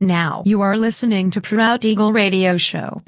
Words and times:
Now 0.00 0.42
you 0.44 0.60
are 0.60 0.76
listening 0.76 1.30
to 1.30 1.40
Proud 1.40 1.84
Eagle 1.84 2.12
Radio 2.12 2.58
Show. 2.58 3.02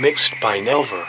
Mixed 0.00 0.34
by 0.40 0.60
Nelver. 0.60 1.06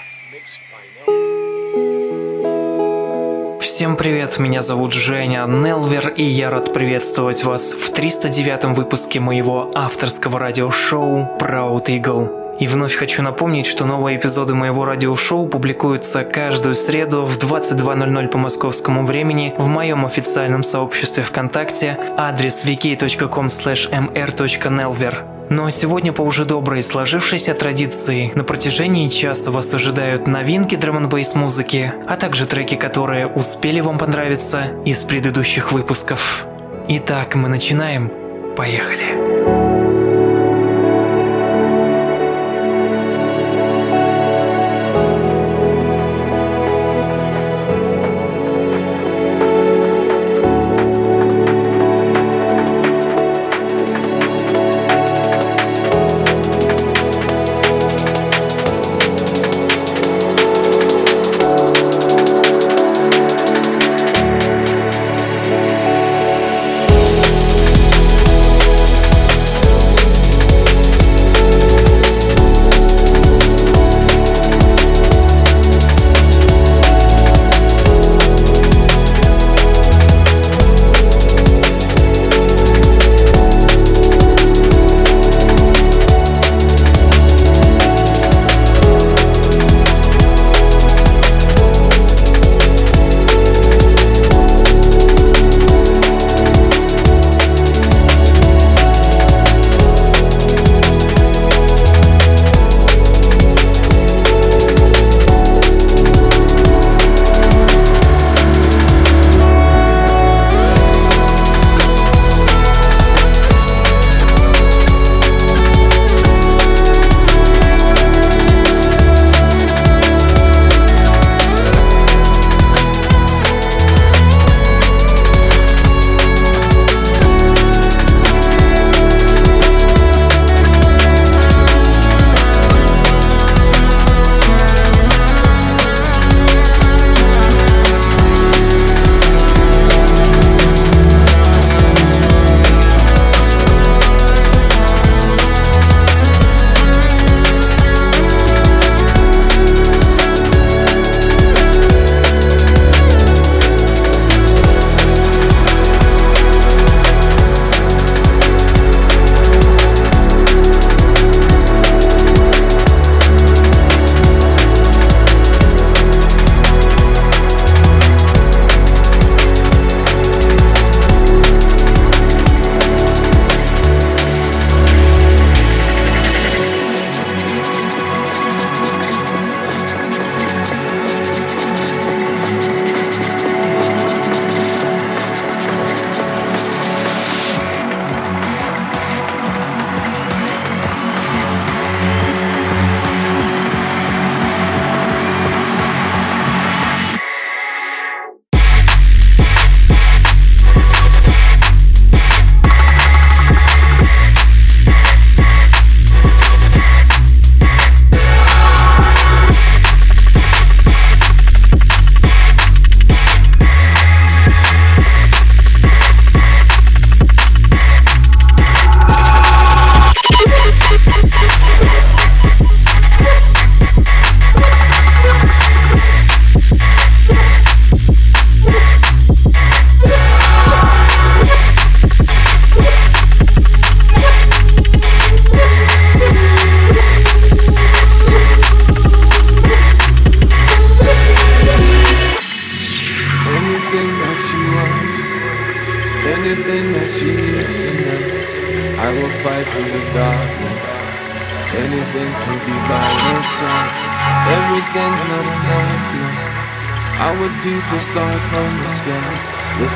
Всем 3.61 3.95
привет, 3.95 4.39
меня 4.39 4.61
зовут 4.61 4.93
Женя 4.93 5.45
Нелвер, 5.45 6.09
и 6.09 6.23
я 6.23 6.49
рад 6.49 6.73
приветствовать 6.73 7.43
вас 7.43 7.73
в 7.73 7.93
309 7.93 8.75
выпуске 8.75 9.19
моего 9.19 9.71
авторского 9.75 10.39
радиошоу 10.39 11.37
Proud 11.39 11.85
Eagle. 11.85 12.48
И 12.59 12.67
вновь 12.67 12.95
хочу 12.95 13.23
напомнить, 13.23 13.65
что 13.65 13.85
новые 13.85 14.17
эпизоды 14.17 14.53
моего 14.53 14.85
радиошоу 14.85 15.47
публикуются 15.47 16.23
каждую 16.23 16.75
среду 16.75 17.25
в 17.25 17.37
22.00 17.37 18.27
по 18.27 18.37
московскому 18.37 19.05
времени 19.05 19.55
в 19.57 19.67
моем 19.67 20.05
официальном 20.05 20.63
сообществе 20.63 21.23
ВКонтакте, 21.23 21.97
адрес 22.17 22.65
wiki.com 22.65 23.45
mr.nelver. 23.45 25.15
Но 25.49 25.69
сегодня 25.71 26.13
по 26.13 26.21
уже 26.21 26.45
доброй 26.45 26.83
сложившейся 26.83 27.55
традиции 27.55 28.31
на 28.35 28.43
протяжении 28.43 29.07
часа 29.07 29.49
вас 29.49 29.73
ожидают 29.73 30.27
новинки 30.27 30.75
драм 30.75 31.09
музыки, 31.35 31.93
а 32.07 32.17
также 32.17 32.45
треки, 32.45 32.75
которые 32.75 33.25
успели 33.25 33.79
вам 33.79 33.97
понравиться 33.97 34.73
из 34.85 35.03
предыдущих 35.05 35.71
выпусков. 35.71 36.45
Итак, 36.87 37.35
мы 37.35 37.49
начинаем. 37.49 38.11
Поехали. 38.55 39.29
the 39.29 39.38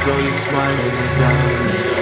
slowly 0.04 0.34
smiling 0.34 0.92
down. 1.18 1.93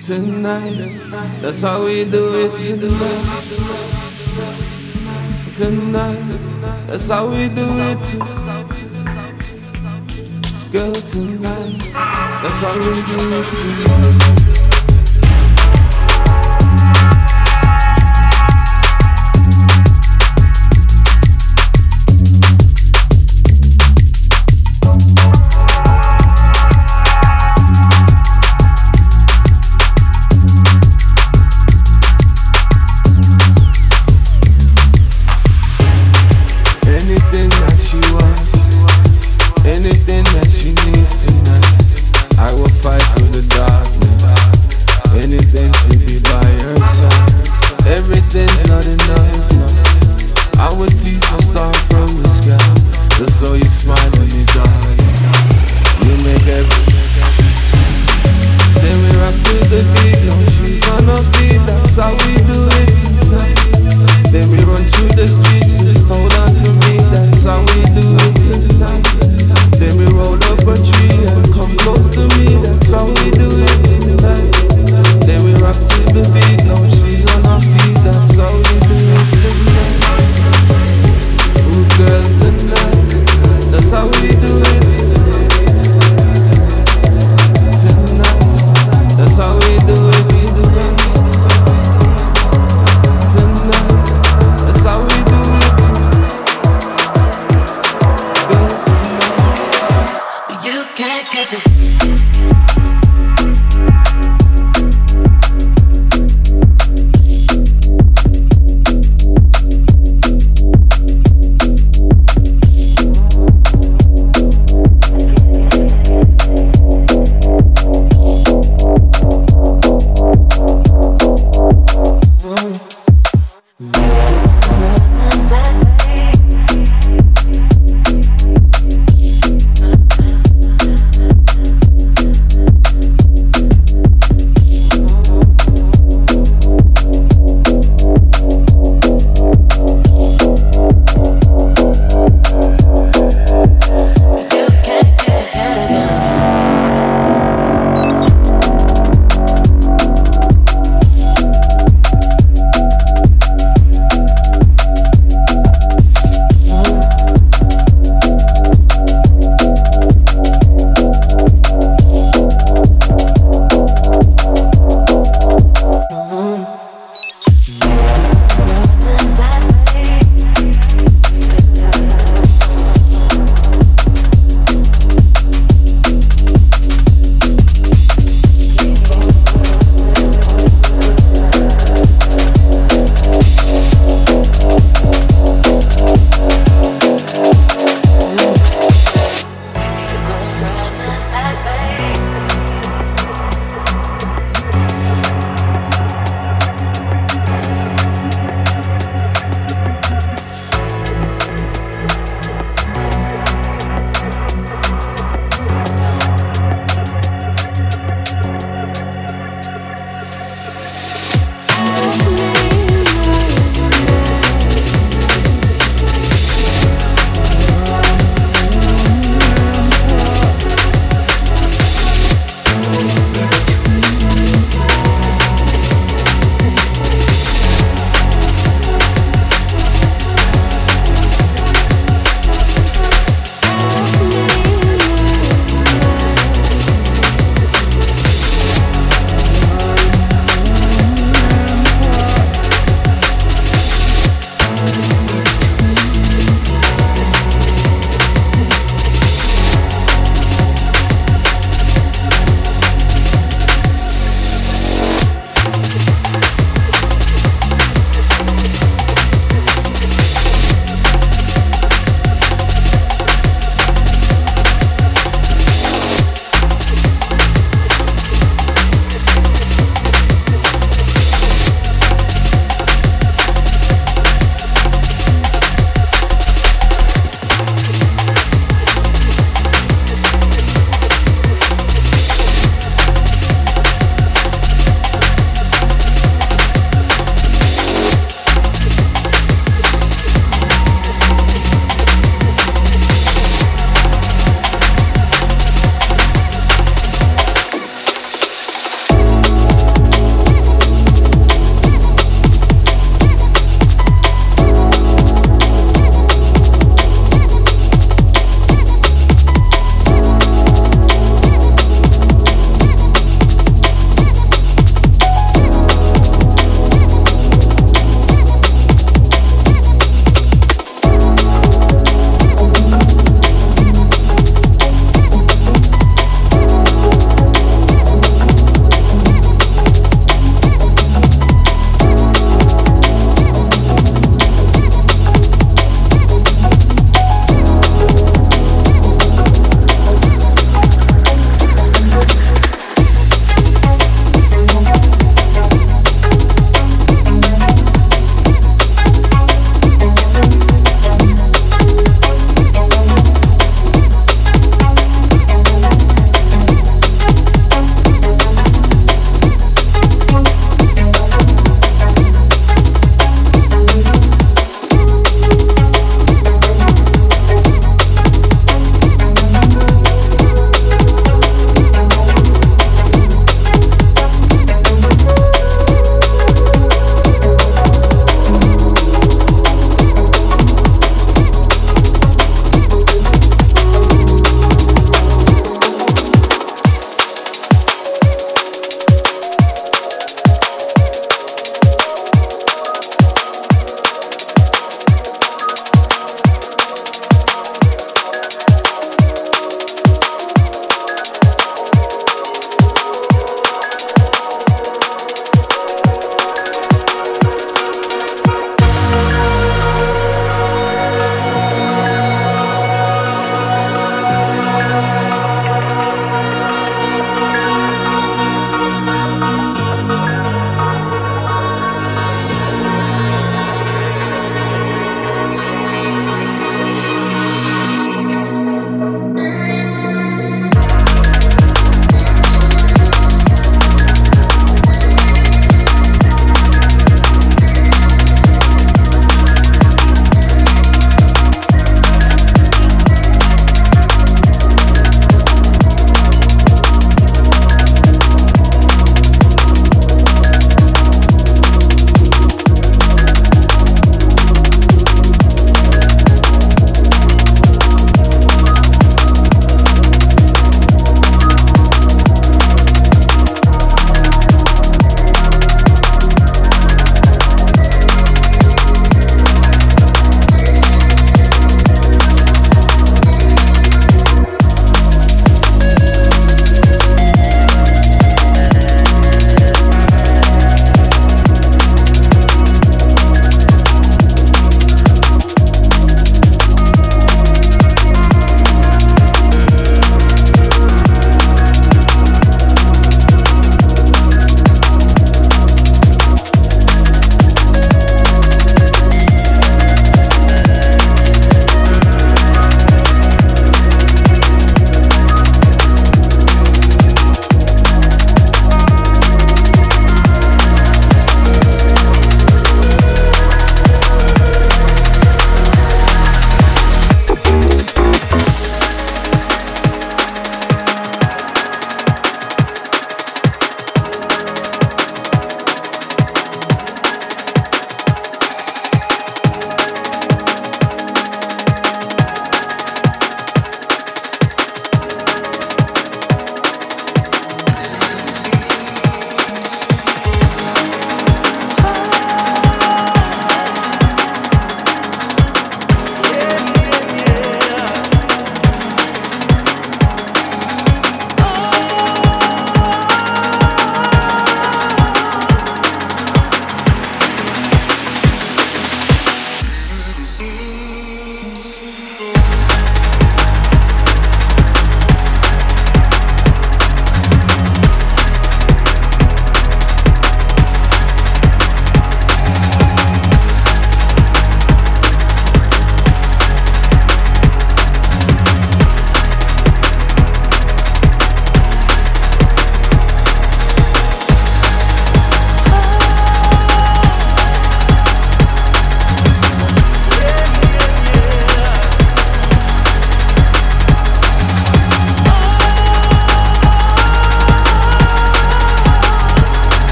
Tonight. 0.00 1.40
That's 1.40 1.62
how 1.62 1.84
we 1.84 2.04
do 2.04 2.34
it 2.44 2.56
tonight. 2.58 3.24
Tonight. 5.52 6.86
That's 6.86 7.08
how 7.08 7.28
we 7.28 7.48
do 7.48 7.64
it. 7.90 8.04
Girl, 10.72 10.94
tonight. 10.94 11.78
That's 12.42 12.60
how 12.60 12.74
we 12.78 12.84
do 12.84 13.18
it 13.32 13.46
tonight. 13.46 14.43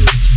Peace. 0.00 0.29